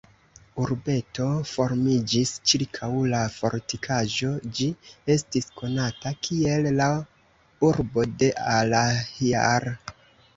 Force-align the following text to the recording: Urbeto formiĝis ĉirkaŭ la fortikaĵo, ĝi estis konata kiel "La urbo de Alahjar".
Urbeto 0.61 1.25
formiĝis 1.49 2.29
ĉirkaŭ 2.51 2.87
la 3.11 3.19
fortikaĵo, 3.33 4.31
ĝi 4.59 4.69
estis 5.17 5.49
konata 5.59 6.13
kiel 6.29 6.65
"La 6.79 6.87
urbo 7.69 8.07
de 8.23 8.31
Alahjar". 8.55 9.69